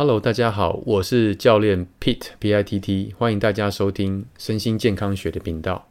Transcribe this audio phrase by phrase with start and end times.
[0.00, 5.88] Hello，大家好，我是教练 Pitt P I T T，欢迎大家收听身心健康学的频道。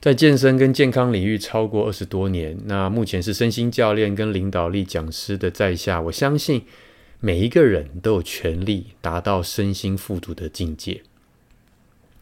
[0.00, 6.64] 在健身跟健康领域超过二十多年，那目前是身心教练跟领导力讲师的在下，我相信
[7.20, 11.02] 每一个人都有权利达到身心富足的境界。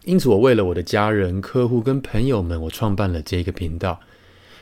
[0.05, 4.01] 因此，我为了我的家人、客户跟朋友们，我创办了这个频道。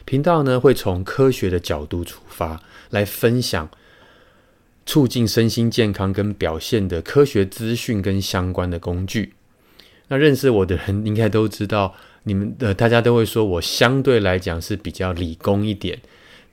[0.04, 2.60] 频道呢，会从科学的角度出发，
[2.90, 3.70] 来分享
[4.91, 9.35] 促进身心健康跟表现的科学资讯跟相关的工具。
[10.08, 11.94] 那认识我的人应该都知道，
[12.25, 16.00] 你们的大家都会说我相对来讲是比较理工一点。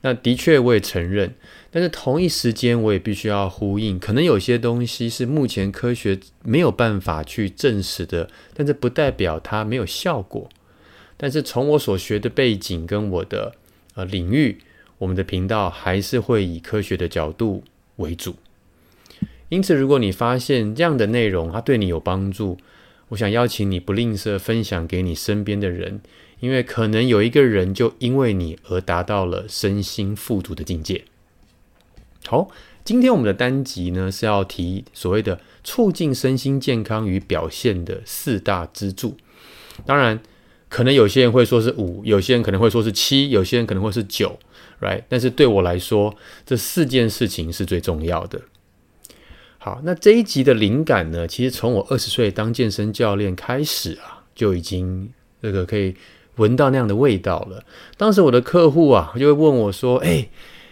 [0.01, 1.33] 那的确我也承认，
[1.71, 10.47] 但是同一时间我也必须要呼应，可能有些东西是目前科学没有办法去证实的，但这不代表它没有效果。
[11.17, 13.55] 但是从我所学的背景跟我的
[13.95, 14.59] 呃领域，
[14.99, 17.63] 我们的频道还是会以科学的角度
[17.97, 18.35] 为主。
[19.49, 22.57] 因此，如果你发现这样的内容它对你有帮助，
[23.09, 26.01] 我想邀请你不吝啬分享给你身边的人，
[26.39, 31.03] 因为可能有一个人就因为你而达到了身心富足的境界。
[32.25, 32.49] 好，
[32.83, 39.15] 今天我们的单集呢是要提所谓的促进身心健康与表现的四大支柱，
[39.85, 40.19] 当然。
[40.69, 44.37] 可能有些人会说是五，有些人可能会说是七，有些人可能会是九
[44.81, 45.03] ，right？
[45.09, 48.41] 但是对我来说，这四件事情是最重要的。
[49.57, 55.09] 好，那这一集的灵感呢，其实从我二十岁当健身教练开始啊，就已经
[55.41, 55.95] 这个可以
[56.35, 57.63] 闻到那样的味道了。
[57.97, 60.29] 当时我的客户啊，就会问我说：“哎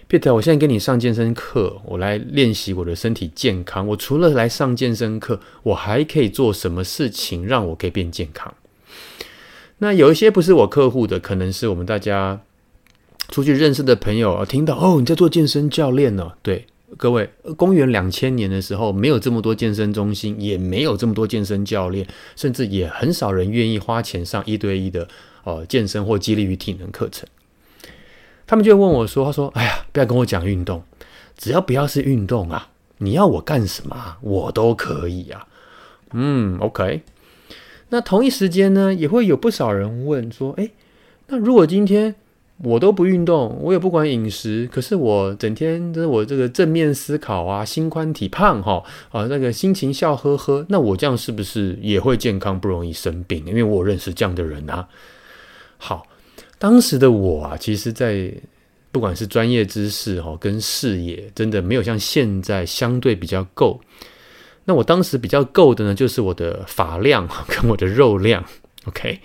[0.08, 3.86] ，Peter，我现在跟你上健身课，我来练习我的身体健康。
[3.88, 8.53] 我除了来上健身课，我还可以做什么事情让我可以变健康？”
[9.80, 12.39] 那有一些不是我客户的，可能是我们大家
[13.29, 16.31] 出去认识的朋友，听到哦，你在做健身教练呢？
[16.41, 16.65] 对，
[16.97, 25.07] 各位，公元两千年的时候，没有这么多健身中心，也没有这么多健身教练，甚至也很少人愿意花钱上一对一的
[25.43, 27.27] 哦健身或激励与体能课程。
[28.47, 30.83] 他们就问我说：“他说，哎呀，不要跟我讲运动，
[31.35, 32.69] 只要不要是运动啊，
[32.99, 35.47] 你要我干什么，我都可以啊。”
[36.14, 37.02] 嗯，OK。
[37.89, 40.71] 那同一时间呢，也会有不少人问说：“诶，
[41.27, 42.15] 那如果今天
[42.64, 53.45] 我都不运动，我也不管饮食，可是我整天就是我这个正面思考啊，心宽体胖哈啊，那个心情笑呵呵，那我这样是不是也会健康，不容易生病？
[53.45, 54.88] 因为我认识这样的人啊。
[55.77, 56.08] 好，
[56.58, 58.32] 当时的我啊，其实在
[58.92, 63.80] 不管是专业知识哈，跟视野，真的没有像现在相对比较够。”
[64.67, 68.44] 那我当时比较够的呢，就是我的发量跟我的肉量
[68.86, 69.20] ，OK。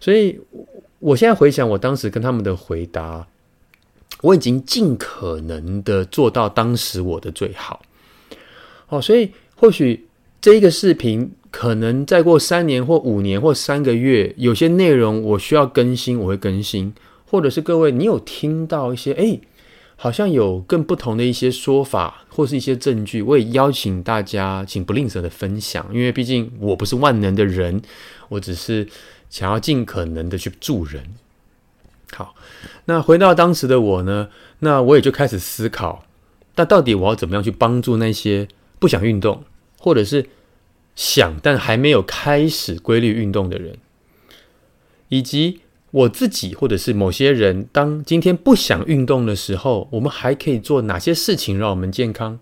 [0.00, 0.40] 所以
[1.00, 3.26] 我现在回想我当时跟他们的回答，
[4.22, 7.82] 我已经尽可能的做到当时我的最好。
[8.88, 10.06] 哦，所以或许
[10.40, 16.94] 这一个视频可能再过三年或五年或三个月，有些内容我需要更新，我会更新，
[17.26, 19.22] 或者是各位你有听到一些哎。
[19.22, 19.40] 诶
[20.02, 27.82] 好像有更不同的一些说法，或是一些证据，我也邀请大家，请不吝啬的分享，因为毕竟我不是万能的人，
[28.30, 28.88] 我只是
[29.30, 31.14] 想要尽可能的去助人。
[32.12, 32.34] 好，
[32.84, 36.04] 那回到当时的我呢，那我也就开始思考，
[36.56, 38.46] 那到底我要怎么样去帮助那些
[38.78, 39.44] 不想运动，
[39.78, 40.28] 或者是
[40.94, 43.78] 想但还没有开始规律运动的人，
[45.08, 45.60] 以及。
[45.92, 52.38] 我自己或者是某些人，当今天不想运动的时候，我们还可以做哪些事情让我们健康？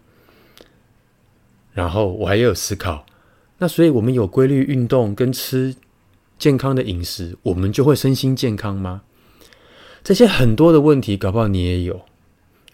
[1.73, 3.07] 然后我还有思考，
[3.57, 5.75] 那所以我们有规律运动跟吃
[6.39, 9.03] 健康的饮食，我们就会身心健康吗？
[10.05, 12.03] 这些很多的问题，搞不好你也有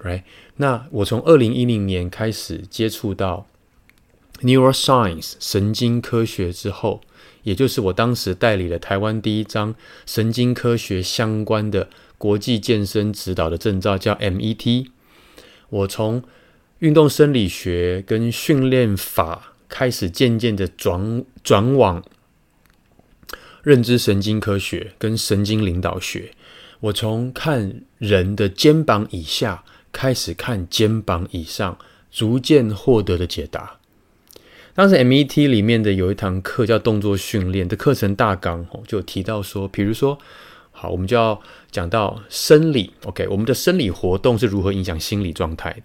[0.01, 0.23] ，right？
[0.57, 3.47] 那我从二零一零年开始接触到
[4.43, 7.01] neuroscience 神经科学之后。
[7.45, 9.75] 也就是我当时代理了台湾第一张
[10.07, 14.87] 神经科学相关的国际健身指导的证照，叫 MET。
[15.69, 16.23] 我从
[16.79, 22.03] 运动生理学跟训练法开始，渐渐的转转往
[23.65, 26.31] 认知神经科学跟神经领导学。
[26.81, 31.77] 我从看人的肩膀以下开始看肩膀以上，
[32.13, 33.79] 逐渐获得的解答。
[34.75, 40.19] 当时 MET 里面的有一堂课叫动作训练的课程大纲，就提到说，比如说，
[40.73, 41.41] 好，我们就要
[41.71, 45.85] 讲到生理，OK，我们的生理活动是如何影响心理状态的。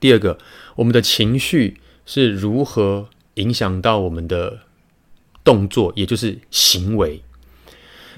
[0.00, 0.38] 第二个，
[0.74, 4.60] 我们的情绪是如何影响到我们的
[5.44, 7.22] 动作，也就是行为。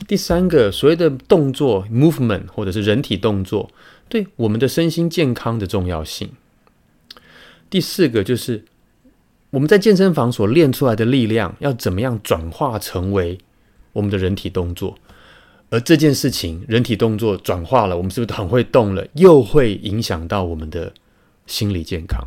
[0.09, 3.71] 第三个，所谓的动作 movement 或者是人体动作，
[4.09, 6.31] 对我们的身心健康的重要性。
[7.71, 8.65] 第四个就是
[9.51, 13.39] 我们在健身房所练出来的力量，要怎么样转化成为
[13.93, 14.99] 我们的人体动作？
[15.71, 19.07] 而这件事情，人体动作转化了，我们是不是很会动了？
[19.15, 20.93] 又会影响到我们的
[21.47, 22.21] 心理健康。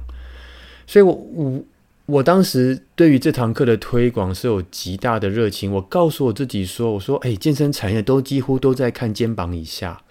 [0.86, 1.64] 所以我，我
[2.08, 5.70] 我当时对于这堂课的推广是有极大的热情。
[5.74, 10.02] 我告诉我自己说：“我说，哎，健身产业都几乎都在看肩膀以下，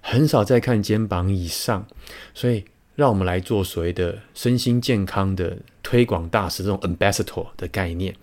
[0.00, 1.84] 很少在看肩膀以上。
[2.32, 8.14] 所以，让我们来做所谓的身心健康的推广大使，这种 ambassador 的概念。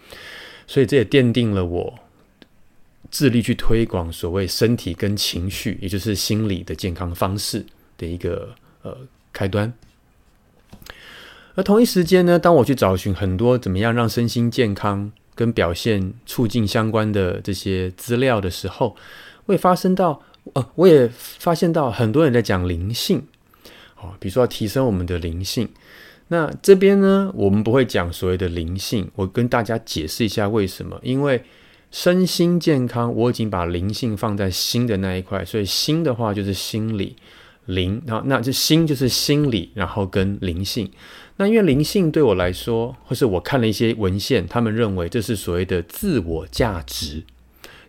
[0.65, 1.99] 所以，这也奠定了我
[3.11, 7.65] 致力去推广所谓身体跟情绪，也就是心理的健康方式
[7.97, 8.97] 的一个呃
[9.33, 9.73] 开端。”
[11.55, 18.95] 而同一时间呢，当我去找寻很多怎么样让身心健康跟表现促进相关的这些资料的时候，
[19.45, 20.21] 我也发生到，
[20.53, 23.23] 呃，我也发现到很多人在讲灵性，
[24.01, 25.67] 哦，比如说要提升我们的灵性。
[26.29, 30.99] 那这边呢，我们不会讲所谓的灵性，我跟大家解释一下为什么？
[31.01, 31.43] 因为
[31.89, 37.15] 身心健康，我已经把灵性放在心的那一块，所以心的话就是心理。
[37.69, 40.89] 灵，然后那这心就是心理，然后跟灵性。
[41.37, 47.23] 那因为灵性对我来说，或是我看了一些文献，他们认为这是所谓的自我价值，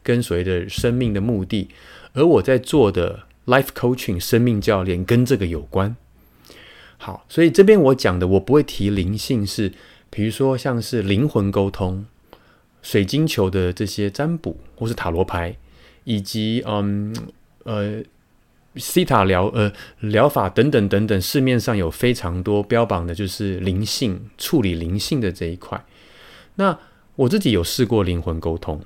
[0.02, 1.68] 跟所谓的生命的目的。
[2.12, 5.96] 而我在做的 life coaching 生命教练跟这个有关。
[6.98, 9.72] 好，所以这边我讲的，我不会提灵性是，
[10.10, 12.04] 比如说像是灵魂沟通、
[12.82, 15.56] 水晶球的这些占卜，或是塔罗牌，
[16.04, 17.16] 以及嗯
[17.64, 18.02] 呃。
[18.76, 25.84] 西塔疗呃疗法等等等等，市面上有非常多标榜的，就是灵性处理灵性的这一块。
[26.54, 26.78] 那
[27.16, 28.80] 我自己有试过灵魂沟通，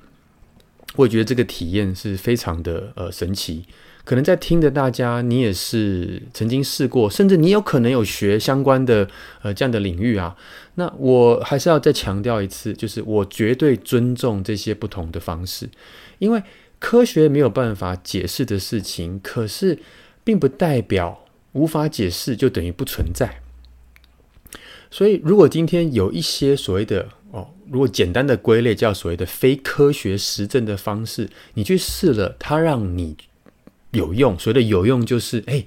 [0.95, 3.65] 我觉得这个体验是非常的呃神奇。
[4.03, 9.07] 可能在听的大家，你也是曾经试过，甚至你有可能有学相关的
[9.43, 10.35] 呃这样的领域啊。
[10.75, 15.69] 那我还是要再强调一次，就是我绝对尊重这些不同的方式，
[16.17, 16.41] 因为。
[16.85, 19.79] 科学没有办法解释的事情，可是
[20.23, 23.41] 并不代表无法解释就等于不存在。
[24.91, 33.17] 所以，如果今天有一些所谓的哦，如果简单的归类叫所谓的非科学实证的方式，你去试了，它让你
[33.89, 34.37] 有用。
[34.37, 35.65] 所谓的有用，就是哎，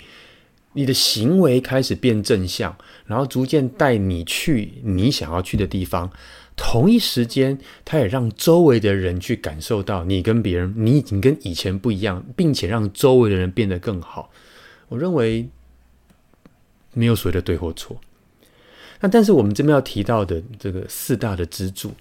[0.74, 6.12] 你的行为开始变正向，然后逐渐带你去你想要去的地方。
[6.58, 14.30] 同一时间，它也让周围的人去感受到你跟别人，你已经跟以前不一样，并且让周围的人变得更好。
[14.88, 15.48] 我认为
[16.92, 18.00] 没有所谓的对或错。
[19.00, 21.92] 那但是我们这边要提到的这个四大的支柱，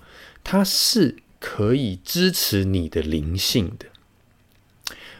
[0.44, 3.86] 它是可以支持你的灵性的，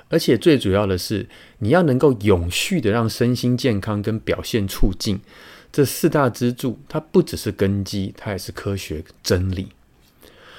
[0.10, 1.30] 而且最主要的是，
[1.60, 5.20] 你要能够永续的让身心健康跟表现促进。
[5.72, 9.68] 这四大支柱，它不只是根基，它也是科学真理。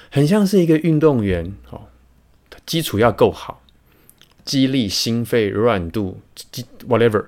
[0.09, 1.83] 很像是一个运动员哦，
[2.65, 3.61] 基础要够好，
[4.45, 6.19] 肌力、心肺、柔软度
[6.87, 7.25] ，whatever，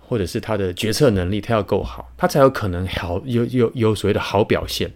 [0.00, 4.92] 或者是他的决策能力，他要够好，他才有可能好有有有所谓的好表现。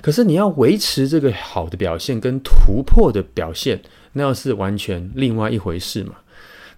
[0.00, 3.82] 可是你要维持这个好的表现跟突破的表现，
[4.14, 6.14] 那要是完全另外一回事嘛。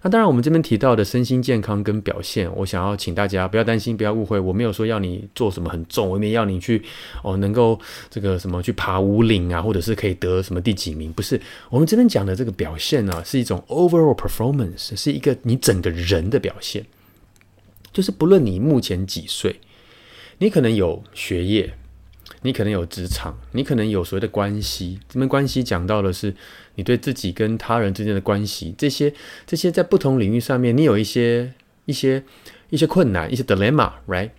[0.05, 6.79] 那当然，我们这边提到的身心健康跟表现，我想要请大家不要担心，不要误会，我没有说要你做什么很重，我没要你去
[7.23, 11.41] 哦，能够这个什么去爬五岭啊，或者是可以得什么第几名，不是。
[11.71, 16.85] 我们这边讲的这个表现呢、是一种 overall performance，是一个你整个人的表现，
[17.91, 19.59] 就是不论你目前几岁，
[20.37, 21.73] 你可能有学业。
[22.45, 26.35] 你可能有职场，你可能有所谓的关系，这边关系讲到的是
[26.75, 29.11] 你对自己跟他人之间的关系，这些
[29.47, 31.51] 这些在不同领域上面，你有一些
[31.85, 32.23] 一些
[32.69, 34.29] 一些困难，一些 dilemma，right？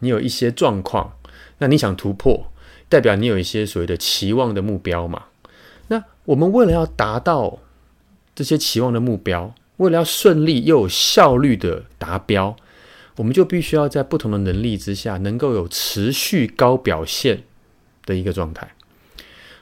[0.00, 1.14] 你有一些状况，
[1.56, 2.52] 那你想突破，
[2.90, 5.24] 代表你有一些所谓的期望的目标嘛？
[5.88, 7.60] 那我们为了要达到
[8.34, 12.54] 这些期望的目标，为了要顺利又有效率的达标，
[13.16, 17.44] 我们就必须要在不同的能力之下，能够有持续高表现。
[18.06, 18.68] 的一个状态，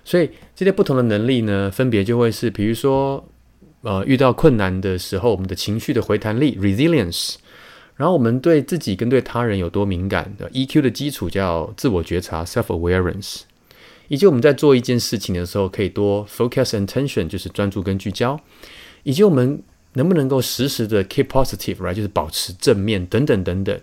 [0.05, 3.29] 所以这些不同的能力呢，分别就会是，比如说，
[3.83, 7.37] 呃，遇到困难的时候，我们的情绪的回弹力 （resilience），
[7.97, 13.43] 然后我们对自己跟对他人有多敏感的 EQ 的基础叫自我觉察 （self-awareness），
[14.09, 18.41] 以及我们在做一件事情的时候，可以多 focus attention，就是专注跟聚焦，
[19.05, 19.63] 以及我们
[19.95, 23.81] 能不能够时时的 keep positive，right，就是保持正面等等等等。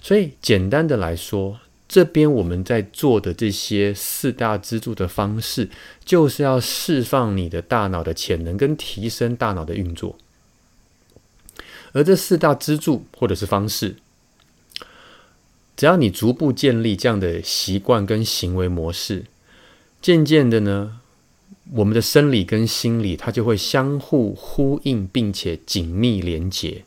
[0.00, 1.58] 所以简单的来说。
[1.92, 5.68] 这边我们在做的这些四大支柱的方式，
[6.06, 10.16] 就是要释放你的大脑的潜能，跟提升大脑的运作。
[11.92, 13.96] 而这四大支柱或者是方式，
[15.76, 19.26] 只要你逐步建立这样的习惯跟行为模式，
[20.00, 20.98] 渐渐的呢，
[21.72, 26.84] 我们的生理跟心理它就会相互呼应，并且紧密连结。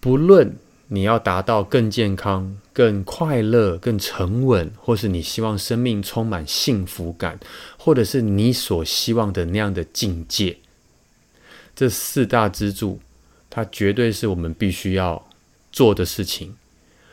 [0.00, 0.56] 不论
[0.88, 7.38] 你要达到更健康、更快乐、更沉稳，或是你希望生命充满幸福感，
[7.76, 10.58] 或者是你所希望的那样的境界，
[11.74, 13.00] 这四大支柱，
[13.50, 15.28] 它绝对是我们必须要
[15.72, 16.54] 做的事情。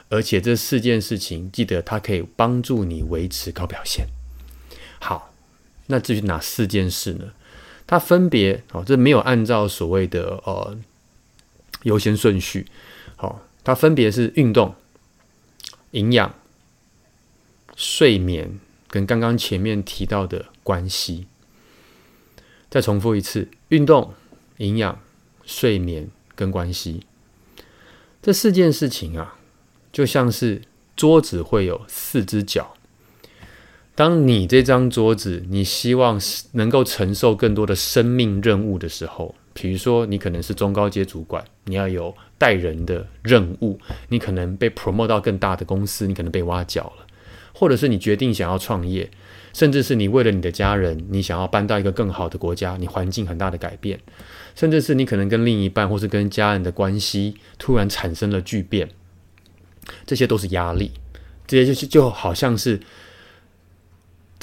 [0.10, 4.06] 而且这四件事情，记得它可以帮助你维持高表现。
[5.00, 5.34] 好，
[5.88, 7.32] 那至于哪四件事呢？
[7.88, 10.78] 它分别哦，这没有按照所谓的呃
[11.84, 12.68] 优先顺序。
[13.16, 14.76] 好，它分别是运动、
[15.92, 16.36] 营养、
[17.76, 21.28] 睡眠跟刚刚前面提到的关系。
[22.70, 24.14] 再重复一次：运动、
[24.58, 25.00] 营养、
[25.46, 27.06] 睡眠跟关系。
[28.22, 29.40] 这四件事情啊。
[29.94, 30.64] 就像是
[30.96, 32.76] 桌子会有四只脚，
[33.94, 36.20] 当你这张桌子，你希望
[36.54, 43.80] 能够承受更多的生命任务的时候，比如说你可能是中高阶主管，你要有带人的任务，
[44.10, 47.08] 你可能被 promote 到更大的公司，你可能被挖角了，
[47.54, 49.10] 或者是你决定想要创业，
[49.54, 54.00] 甚至是你为了你的家人，你想要搬到一个更好的国家，你环境很大的改变，
[54.56, 58.90] 甚至是你可能跟另一半或是跟家人的关系突然产生了巨变。
[60.06, 60.92] 这些都是压力，
[61.46, 62.80] 这些就是就好像是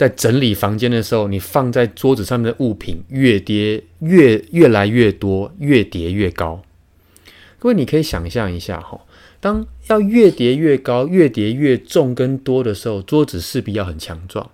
[0.00, 6.62] 在整理房间的时候，你放在桌子上面的物品越叠越越来越多，越叠越高。
[7.58, 8.98] 各位，你可以想象一下哈，
[9.40, 14.50] 当要越叠越高、越叠越重跟多的时候，桌子势必要很强壮。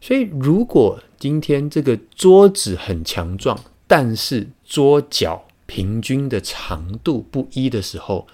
[0.00, 8.26] 所以，如果今天这个桌子很强壮，但是桌脚平均的长度不一的时候，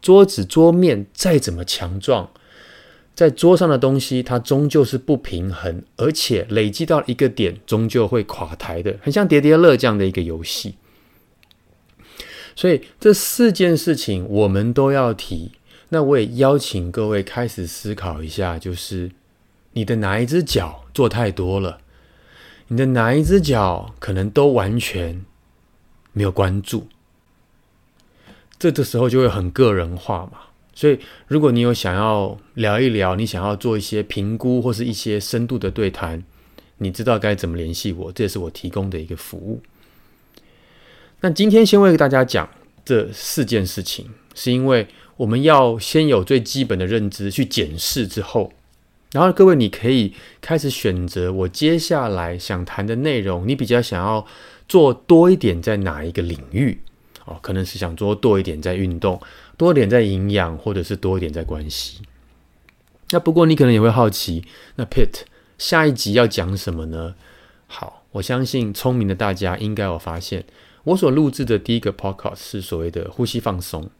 [0.00, 2.30] 桌子桌面再怎么强壮，
[3.14, 10.74] 在桌上的东西它终究是不平衡，而且累积到一个点，终究会垮台的，很像叠叠乐这样的一个游戏。
[12.56, 15.52] 所以这四件事情我们都要提。
[15.90, 19.12] 那我也邀请各位开始思考一下，就是
[19.74, 21.78] 你的哪一只脚做太多了，
[22.68, 25.24] 你的哪一只脚可能都完全
[26.12, 26.88] 没有关注。
[28.58, 30.38] 这个时候就会很个人化嘛，
[30.74, 36.22] 所以如果你有想要聊一聊，你想要做一些评估或是一些深度的对谈，
[36.78, 39.60] 你知道该怎么联系我，这也是我提供的一个服务。
[41.20, 42.48] 那今天先为大家讲
[42.84, 48.52] 这四件事情，是因为我们要先有最基本的认知去检视之后，
[49.12, 54.26] 然后各位你可以开始选择我接下来想谈的内容，你比较想要
[54.68, 56.80] 做多一点在哪一个领域。
[57.26, 59.18] 哦，可能是想做多一点在运动，
[59.56, 62.02] 多点在营养，或者是多一点在关系。
[63.10, 64.44] 那不过你可能也会好奇，
[64.76, 65.22] 那 Pit
[65.58, 67.14] 下一集要讲什么呢？
[67.66, 70.44] 好，我相信聪明的大家应该有发现，
[70.84, 73.90] 我所录制的第一个 Podcast 是所谓的呼吸放松。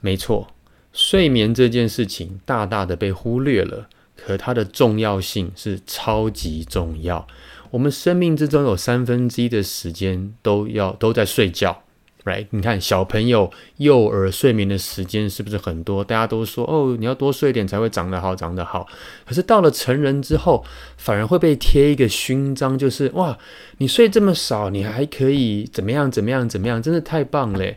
[0.00, 0.48] 没错，
[0.92, 7.26] 睡眠这件事情大大的被忽略了，可它的重要性是超级重要。
[7.70, 11.82] 我们生命之中有三分之一的时间都要都在睡觉。
[12.30, 16.04] 来你看小朋友幼儿睡眠的时间是不是很多？
[16.04, 18.86] 大家都说哦，你要多睡一点才会长得好，长得好。
[19.24, 20.64] 可是到了成人之后，
[20.96, 23.38] 反而会被贴一个勋章，就是哇，
[23.78, 26.10] 你睡这么少，你还可以怎么样？
[26.10, 26.48] 怎么样？
[26.48, 26.82] 怎么样？
[26.82, 27.74] 真的太棒了！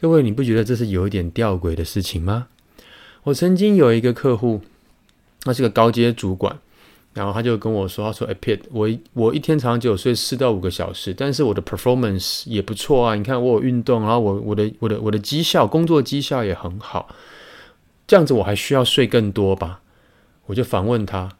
[0.00, 2.46] 各位，你不觉得这是有一点吊诡的事情吗？
[3.24, 4.62] 我曾经有一个客户，
[5.42, 6.58] 他是个高阶主管。
[7.20, 13.14] 然后他就跟我说：“他说，哎，Pitt，我我一天常常只有睡四到五个小时，但是我的 performance 也不错啊。
[13.14, 17.14] 你看我有运动，然后我我的我的我的绩效，工作绩效也很好。
[18.06, 19.82] 这样子我还需要睡更多吧？”
[20.48, 21.36] 我就反问他：“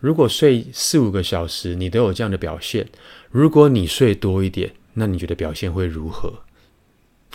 [0.00, 2.88] 如果睡四五个小时，你都有这样的表现，
[3.30, 6.32] 如果你睡多一点，那你觉得表现会如何？”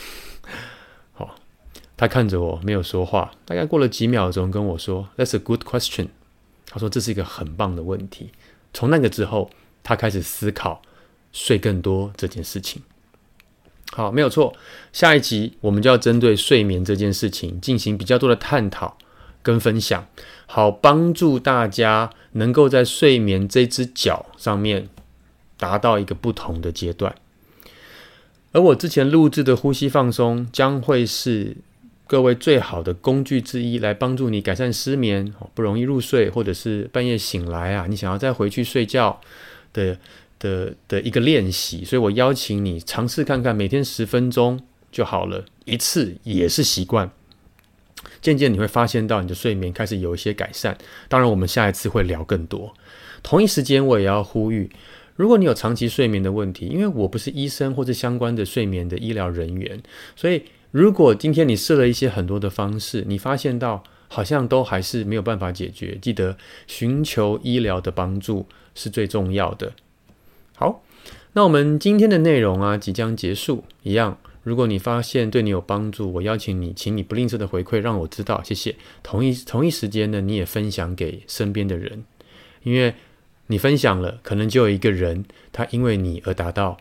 [1.14, 1.36] 好，
[1.96, 6.08] 他看着我没有说话，大概过了几秒钟跟我说：“That's a good question。”
[6.76, 8.32] 他说：“这是一个很棒的问题。”
[8.74, 9.50] 从那个之后，
[9.82, 10.82] 他开始思考
[11.32, 12.82] 睡更多这件事情。
[13.94, 14.54] 好，没有错。
[14.92, 18.98] 下一集我们就要针对睡眠这件事情进行比较多的探讨
[19.42, 20.06] 跟分享，
[20.48, 24.90] 好帮助大家能够在睡眠这只脚上面
[25.56, 27.16] 达到一个不同的阶段。
[28.52, 31.56] 而我之前录制的呼吸放松将会是。
[32.08, 39.20] 各位最好的工具之一，来帮助你改善失眠，不容易入睡，或者是半夜醒来啊，你想要再回去睡觉
[39.74, 39.98] 的
[40.38, 41.84] 的的一个练习。
[41.84, 47.10] 所以我邀请你尝试看看，每天十分钟就好了，一次也是习惯。
[48.22, 50.78] 渐渐你会发现到你的睡眠开始有一些改善。
[51.10, 52.72] 当然，我们下一次会聊更多。
[53.24, 54.70] 同一时间，我也要呼吁，
[55.16, 59.82] 如果你有长期睡眠的问题，因为我不是医生或者相关的睡眠的医疗人员，
[60.16, 60.44] 所以
[60.76, 66.36] 如果今天你试了一些很多的方式，你发现到好像都还是没有办法解决，记得
[66.68, 69.72] 寻求医疗的帮助是最重要的。
[70.58, 70.84] 好，
[71.32, 74.18] 那我们今天的内容啊，即将结束，一样。
[74.44, 78.76] 如果你发现对你有帮助，我邀请你，请你不吝啬的回馈，让我知道，谢谢。
[79.02, 82.04] 同一同一时间呢，你也分享给身边的人，
[82.64, 82.94] 因为
[83.48, 86.76] 你分享了，可能就有一个人，他因为你而达到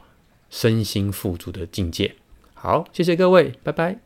[0.51, 2.17] 身心富足的境界。
[2.65, 4.04] 好，谢谢各位，拜拜。